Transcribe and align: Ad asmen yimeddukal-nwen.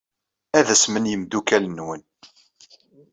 Ad 0.57 0.67
asmen 0.73 1.09
yimeddukal-nwen. 1.11 2.01